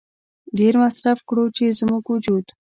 [0.57, 2.45] ډېر مصرف کړو چې زموږ وجود